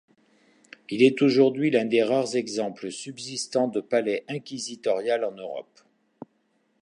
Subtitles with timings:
[0.89, 5.79] Il est aujourd'hui l'un des rares exemples subsistant de palais inquisitorial en Europe.